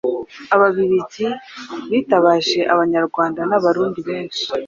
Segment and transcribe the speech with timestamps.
[0.55, 1.27] Ababiligi
[1.91, 4.43] bitabaje Abanyarwanda n'Abarundi benshi